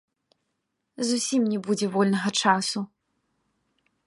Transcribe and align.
Зусім 1.09 1.41
не 1.51 1.59
будзе 1.67 1.87
вольнага 1.97 2.29
часу. 2.41 2.79